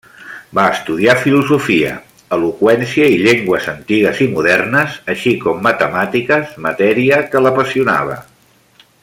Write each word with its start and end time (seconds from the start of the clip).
Va 0.59 0.63
estudiar 0.75 1.13
filosofia, 1.25 1.91
eloqüència 2.37 3.09
i 3.17 3.19
llengües 3.25 3.69
antigues 3.75 4.23
i 4.27 4.29
modernes, 4.33 4.97
així 5.15 5.35
com 5.45 5.63
matemàtiques, 5.69 6.57
matèria 6.69 7.21
que 7.31 7.45
l'apassionava. 7.47 8.19